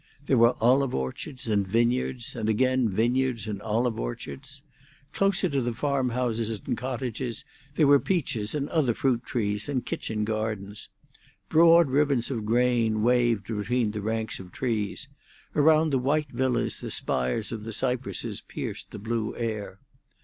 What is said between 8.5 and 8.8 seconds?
and